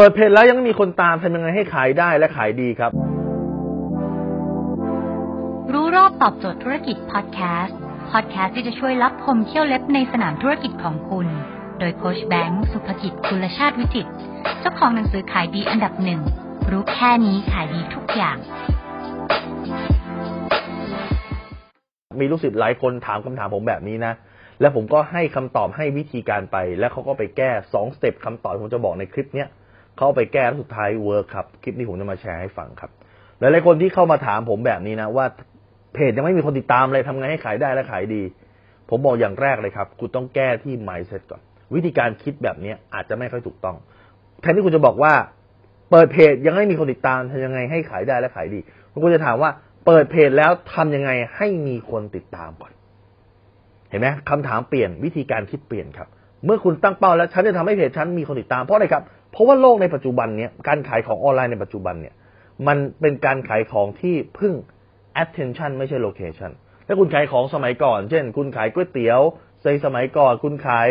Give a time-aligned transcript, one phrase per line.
[0.00, 2.92] เปิดเพจแล้วยังไม่มีคนตามทำยังไงให้ขายได้และขายดีครับ
[5.72, 7.78] รู้รอบตอบโจทย์ธุรกิจพอดแคสต์
[8.10, 11.26] พอดแคสต์ที่จะช่วยรับพมเที่ยวเล็บในสนามธุรกิจของคุณ
[11.78, 14.10] โดยโคชแบงค์สุภกิจคุณชาติวิจิตร
[14.60, 16.20] เจ้าของหนังสือขายดีอันดับหนึ่ง
[16.70, 18.36] รู้แค่นี้ขายดีทุกอย่าง
[22.20, 24.12] มีลูกศิษย์หลายคนถามคำถามผมแบบนี้นะ
[24.60, 29.50] แล้วผมก็ให้คำตอบให้วิธีการไป แล้วเขาก็ไปแก้สองสเต็ปคำตอบที่ผมจะบอกในคลิปเนี้ย
[29.98, 32.90] เขาเอาไปแก้แล้วสุดท้ายเวิร์คครับ คลิปนี้ผมจะมาแชร์ให้ฟังครับ
[33.38, 35.26] หลายๆคนที่เข้ามาถามผมแบบนี้นะว่า
[35.94, 38.22] เพจยังไม่มีคนติดตามเลยทำไงให้ขายได้และขายดี
[38.90, 41.40] ผมบอกอย่างแรกเลยครับ คุณต้องแก้ที่ mindset ก่อน
[41.74, 43.76] วิธีการคิดแบบนี้อาจจะไม่ค่อยถูกต้อง
[44.40, 45.12] แทนที่คุณจะบอกว่า
[45.90, 48.60] เปิดเพจยังไม่มีคนติดตามทำยังไงให้ขายได้และขายดี
[48.92, 49.50] คุณก็จะถามว่า
[49.86, 52.72] เปิดเพจแล้วทำยังไงให้มีคนติดตามก่อน
[53.90, 56.08] เห็นไหมคำถามเปลี่ยนวิธีการคิดเปลี่ยนครับ
[56.44, 62.14] เมื่อคุณตั้งเป้าแล้วฉันจะทำให้เพจฉันมีคนติดตามเพราะอะไรครับเราะว่าโลกในปัจจุบันเนี้ยการขายของออนไลน์ในปัจจุบันเนี่ย
[62.66, 64.54] มันเป็นการขายของที่พึ่ง
[65.22, 66.50] attention ไม่ใช่ location
[66.86, 69.20] ถ้าคุณขายของสมัยก่อน เช่น คุณขายก๋วยเตี๋ยว
[69.64, 70.88] ในสมัยก่อน คุณขาย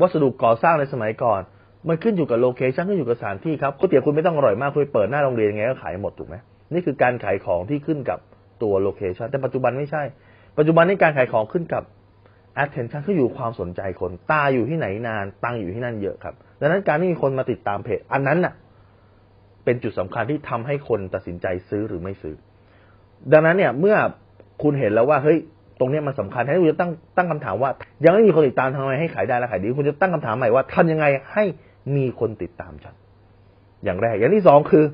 [0.00, 1.40] วัสดุก่อสร้างในสมัยก่อน
[1.88, 6.36] มันขึ้นอยู่กับโลเคชันขึ้นอยู่กับสถานที่ครับก๋วยเตี๋ยวคุณไม่ต้องอร่อยมากคุณเปิดหน้าโรงเรียนยังไงก็ขายหมดถูกไหม
[6.72, 8.18] นี่คือการขายของที่ขึ้นกับ
[8.62, 10.02] ตัวโลเคชันแต่ปัจจุบันไม่ใช่
[10.58, 11.82] ปัจจุบันนี้การขายของขึ้นกับ
[12.62, 18.54] attention ขึ้นอยู่ความสนใจคน ตาอยู่ที่ไหนนาน ตังอยู่ที่นั่นเยอะครับ ดังนั้นการที่มีคนมาติดตามเพจ อันนั้นน่ะ
[19.64, 22.34] เป็นจุดสำคัญที่ทำให้คนตัดสินใจซื้อหรือไม่ซื้อ
[23.32, 23.96] ดังนั้นเนี่ย เมื่อ
[24.62, 25.38] คุณเห็นแล้วว่าเฮ้ย
[25.78, 27.70] ตรงนี้มันสำคัญให้คุณจะตั้งตั้งคำถามว่า
[28.04, 31.44] ยังไม่มีคนติดตามทำไมให้ขายได้และขายดี คุณจะตั้งคำถามใหม่ว่าทำยังไงให้
[31.96, 32.94] มีคนติดตามฉัน
[33.84, 34.84] อย่างแรก อย่างที่สองคือ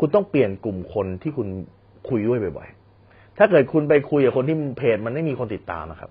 [0.00, 1.48] คุณต้องเปลี่ยนกลุ่มคนที่คุณ
[2.08, 6.10] คุยด้วยบ่อยๆถ้าเกิดคุณไปคุยกับคนที่เพจมันไม่มีคนติดตามนะครับ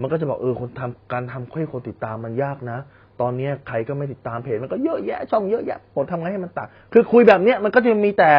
[0.00, 2.78] มันก็จะบอกเออคนทำการทำให้คนติดตามมันยากนะ
[3.20, 8.30] ตอนนี้ใครก็ไม่ติดตามเพจมันก็เยอะแยะ ช่องเยอะแยะผมทำไงให้มันตามคือคุยแบบเนี้ยมันก็จะมีแต่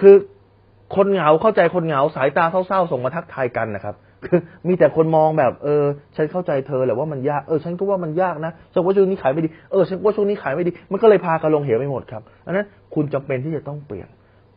[0.00, 0.14] คือ
[0.96, 5.84] คนเหงาเข้าใจคนเหงาสายตาเศร้าๆส่งมาทักทายกันนะครับ คือมีแต่คนมองแบบเออ
[6.16, 14.08] ฉันเข้าใจเธอแหละว่ามันยากเออฉันก็ว่ามันยากนะฉันว่าช่วงนี้ขายไม่ดีเออฉันว่าช่วงนี้ขายไม่ดี มันก็เลยพากันลงเหวไปหมดครับอันนั้นคุณจำเป็นที่จะต้องเปลี่ยน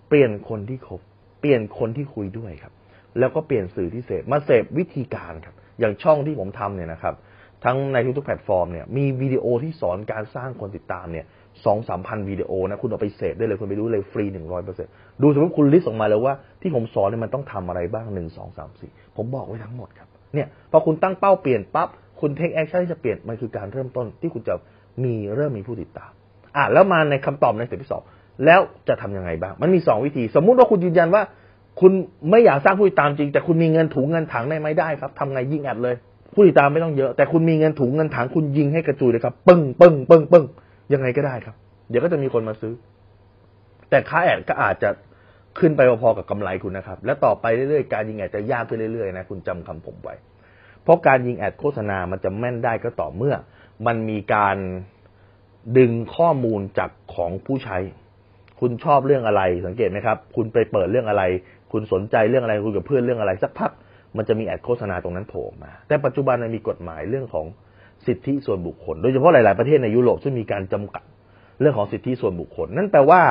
[0.10, 1.02] เปลี่ยนคนที่คบ
[1.42, 2.74] เปลี่ยนคนที่คุยด้วยครับ
[3.20, 7.14] แล้วก็เปลี่ยนสื่อที่เสพมาเสพวิธีการครับ อย่างช่องที่ผมทำเนี่ยนะครับ
[7.66, 11.26] ทั้งในทุกๆแพลตฟอร์มเนี่ยมีวิดีโอที่สอนการสร้างคนติดตามเนี่ย
[11.66, 14.88] สองสามพันวิดีโอนะคุณเอาไปเสพได้เลยคุณไปดูเลยฟรีหนึ่งร้อยเปอร์เซ็นต์
[15.22, 21.90] ดูสมมติคุณ list ออกมาเลยว่าที่ผมสอนเนี่ยมันต้องทำอะไรบ้างหนึ่งสองสามสี่ผมบอกไว้ทั้งหมดครับเนี่ยพอคุณตั้งเป้าเปลี่ยนปั๊บ
[22.22, 24.54] คุณ take action ที่จะเปลี่ยนมันคือการเริ่มต้นที่คุณจะ
[25.04, 26.12] มีเริ่มมีผู้ติดตาม
[26.56, 28.04] อะแล้วมาในคำตอบใน step ที่สอง
[28.46, 31.24] แล้วจะทำยังไงบ้าง มันมีสองวิธี สมมุติว่าคุณยืนยันว่า
[31.82, 31.92] คุณ
[32.32, 35.96] ไม่อยากสร้างผู้ติดตามจริง แต่คุณมีเงินถุงเงินถังได้ไหมได้ครับทำไงยิง ad เลย
[36.36, 40.46] ผู้ติดตามไม่ต้องเยอะ แต่คุณมีเงินถุงเงินถังคุณยิงให้กระจุยเลยครับปึ้งปึ้งปึ้งปึ้ง
[40.94, 41.56] ยังไงก็ได้ครับ
[41.90, 42.74] เดี๋ยวก็จะมีคนมาซื้อ
[43.90, 44.90] แต่ค่า ad ก็อาจจะ
[45.60, 50.16] ขึ้นไปพอๆกับกำไรคุณนะครับ และต่อไปเรื่อยๆการยิง ad จะยากขึ้นเรื่อยๆนะคุณจำคำผมไว้
[50.84, 53.36] เพราะการยิงแอดโฆษณามันจะแม่นได้ก็ต่อเมื่อ
[53.86, 54.58] มันมีการ
[55.78, 57.78] ดึงข้อมูลจากของผู้ใช้
[58.60, 61.24] คุณชอบเรื่องอะไรสังเกตไหมครับ คุณไปเปิดเรื่องอะไร
[61.72, 63.72] คุณสนใจเรื่องอะไรคุยกับเพื่อนเรื่องอะไรสักพัก
[64.18, 67.46] มันจะมีแอดโฆษณาตรงนั้นโผล่มา แต่ปัจจุบันมันมีกฎหมายเรื่องของ
[68.08, 71.04] สิทธิส่วนบุคคล โดยเฉพาะหลาย ๆ ประเทศในยุโรปซึ่งมีการจำกัด
[71.60, 73.22] เรื่องของสิทธิส่วนบุคคล นั่นแปลว่า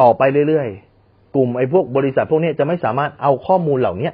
[0.00, 0.68] ต่อไปเรื่อย
[1.02, 4.12] ๆ กลุ่มไอ้พวกบริษัทพวกนี้จะไม่สามารถเอาข้อมูลเหล่าเนี้ย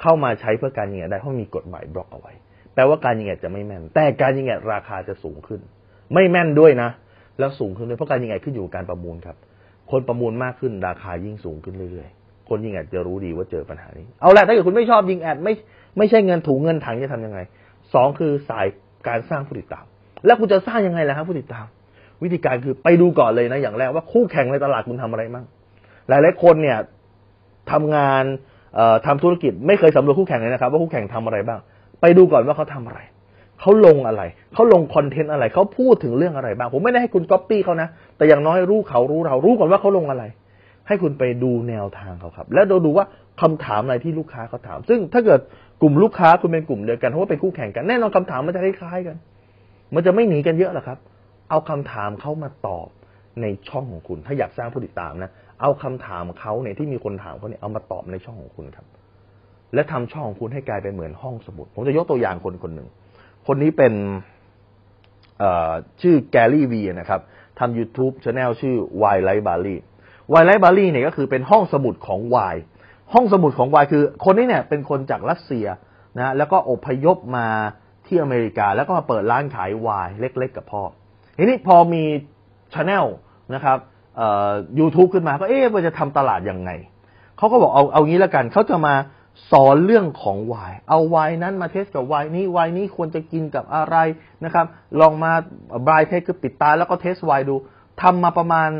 [0.00, 2.32] เข้ามาใช้เพื่อการยิงแอดได้เพราะมีกฎหมายบล็อกเอาไว้
[2.74, 5.60] แปลว่าการยิงแอดจะไม่แม่น แต่การยิงแอดราคาจะสูงขึ้น
[6.12, 6.90] ไม่แม่นด้วยนะ
[7.38, 9.36] แล้วสูงขึ้นด้วยเพราะการยิงแอดขึ้นอยู่กับการประมูลครับ
[9.90, 15.52] คนประมูลมากขึ้นราคายิ่งสูงขึ้นเรื่อย ๆ คนยิงแอดจะรู้ดีว่าเจอปัญหานี้ เอาละถ้าเกิดคุณไม่ชอบยิงแอดไม่
[15.98, 17.38] ไม่ใช่เงินถุงเงินถังจะทำยังไง
[17.94, 18.66] สองคือสาย
[19.08, 19.84] การสร้างผู้ติดตาม
[20.26, 21.66] แล้วคุณจะสร้างยังไงล่ะครับผู้ติดตาม
[22.22, 25.44] วิธีการคือไปดูก่อนเลยนะอย่างแรกว่าคู่แข่งในตลาดคุณทำอะไรบ้าง
[26.08, 26.78] หลายหลายคนเนี่ย
[27.72, 28.24] ทำงาน
[29.06, 31.58] ทำธุรกิจไม่เคยสำรวจคู่แข่งเลยนะครับ ว่าคู่แข่งทำอะไรบ้าง
[32.00, 33.00] ไปดูก่อนว่าเขาทาอะไร
[33.60, 34.22] เขาลงอะไร
[34.54, 40.24] เขาลงคอนเทนต์อะไร เขาพูดถึงเรื่องอะไรบ้าง ผมไม่ได้ให้คุณก๊อปปี้เขานะ แต่อย่างน้อยรู้เขารู้เรา รู้ก่อนว่าเขาลงอะไร
[40.86, 43.06] ให้คุณไปดูแนวทางเขาครับ แล้วดูดูว่า
[43.40, 45.40] คำถามอะไรที่ลูกค้าเขาถาม ซึ่งถ้าเกิด
[45.82, 49.16] กลุ่มลูกค้าคุณเป็นกลุ่มเดียวกันเพราะว่าเป็นคู่แข่งกันแน่นอนคำถามมันจะคล้ายๆกัน
[49.94, 50.98] มันจะไม่หนีกันเยอะหรอกครับ
[51.50, 52.88] เอาคำถามเขามาตอบ
[53.42, 58.86] ในช่องของคุณ ถ้าอยากสร้างผู้ติดตามนะเอาคำถามเขาเนี่ยที่มีคนถามเขาเนี่ยเอามาตอบในช่องของคุณครับ
[59.74, 62.88] และทำช่องของคุณให้กลายเป็นเหมือนห้องสมุด ผมจะยกตัวอย่างคนคนหนึ่ง
[63.46, 63.94] คนนี้เป็น
[66.02, 67.20] ชื่อแกลลี่วีนะครับ
[67.58, 69.76] ทำ YouTube c h anel ชื่อ Why Life Bali
[70.32, 72.54] Why Life Bali เนี่ยก็คือเป็นห้องสมุดของ Why
[73.12, 75.66] ห้องสมุดของ Why คือคนนี้เนี่ยเป็นคนจากรัสเซีย
[76.18, 77.48] นะแล้วก็อพยพมา
[78.06, 80.82] ที่อเมริกา แล้วก็มาเปิดร้านขายไวน์เล็ก ๆ กับพ่อ
[81.38, 82.04] ทีนี้พอมี
[82.74, 83.06] ช anel
[83.54, 83.78] นะครับ
[84.16, 86.70] เอ่อ YouTube ขึ้นมาก็เอ๊ะว่าจะทำตลาดยังไง
[87.38, 88.94] เขาก็บอกเอาเอางี้แล้วกันเขาจะมา
[89.50, 93.96] สอนเรื่องของไวน์เอาไวน์นั้นมา taste กับไวน์นี้ไวน์นี้ควรจะกินกับอะไร
[94.44, 94.66] นะครับ
[95.00, 95.32] ลองมา
[95.86, 97.56] blind taste คือปิดตาแล้วก็ taste ไวน์ดู
[98.02, 98.70] ทำมาประมาณ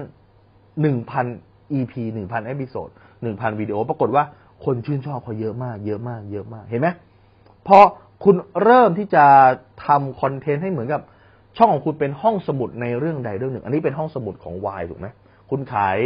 [0.74, 2.88] 1,000 EP 1,000 episode
[3.24, 4.24] 1,000วิดีโอ ปรากฏว่า
[4.64, 6.88] คนชื่นชอบเขาเยอะมาก เยอะมาก เยอะมากเห็นไหม
[7.66, 7.78] พอ
[8.24, 9.24] คุณเริ่มที่จะ
[9.86, 11.02] ทำคอนเทนต์ให้เหมือนกับ
[11.56, 15.06] ช่องของคุณเป็นห้องสมุดในเรื่องใดเรื่องหนึ่ง อันนี้เป็นห้องสมุดของวายถูกไหม
[15.50, 15.98] คุณขาย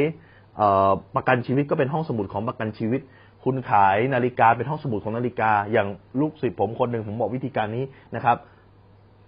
[1.16, 3.00] ประกันชีวิตก็เป็นห้องสมุดของประกันชีวิต
[3.44, 5.88] คุณขายนาฬิกาเป็นห้องสมุดของนาฬิกา อย่าง
[6.20, 7.84] ลูกศิษย์ผมคนหนึ่งผมบอกวิธีการนี้
[8.16, 8.36] นะครับ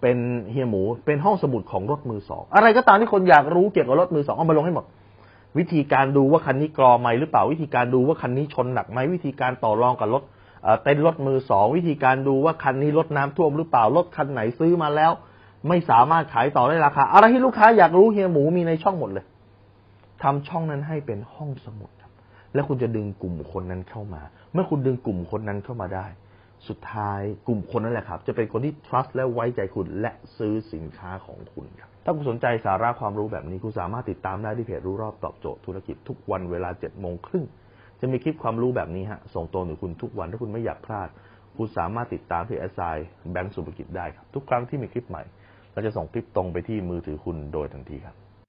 [0.01, 0.17] เป็น
[0.51, 4.85] เฮียหมูเป็นห้องสมุดของรถมือสองอะไรก็ตามที่คนอยากรู้เกี่ยวกับรถมือสองเอามาลงให้หมด
[5.57, 10.23] วิธีการดูว่าคันนี้กรอไหมหรือเปล่าวิธีการดูว่าคันนี้ชนหนักไหมวิธีการต่อรองกับรถ
[10.83, 15.11] เต้นรถมือสองวิธีการดูว่าคันนี้รถน้ำท่วมหรือเปล่ารถคันไหนซื้อมาแล้ว
[15.67, 19.25] ไม่สามารถขายต่อได้ราคาอะไรที่ลูกค้าอยากรู้เฮียหมูมีในช่องหมดเลย
[20.23, 22.11] ทำช่องนั้นให้เป็นห้องสมุดครับ
[22.53, 24.21] แล้วคุณจะดึงกลุ่มคนนั้นเข้ามา
[24.53, 26.05] เมื่อคุณดึงกลุ่มคนนั้นเข้ามาได้
[26.67, 37.45] สุดท้ายกลุ่มคนนั่นแหละครับ จะเป็นคนที่ trust และไว้ใจคุณและซื้อสินค้าของคุณครับ ถ้าคุณสนใจสาระความรู้แบบนี้ คุณสามารถติดตามได้ที่เพจรู้รอบตอบโจทย์ธุรกิจทุกวันเวลา7โมงครึ่ง
[37.99, 41.09] จะมีคลิปความรู้แบบนี้ฮะส่งตรงถึงคุณทุกวันถ้าคุณไม่อยากพลาด
[41.57, 42.91] คุณสามารถติดตามที่ s อ
[43.31, 45.23] แบงก์สุภกิจได้ครับทุกครั้งที่มีคลิปใหม่
[45.73, 48.15] เราจะส่งคลิปตรงไปที่มือถือคุณโดยทันทีครับ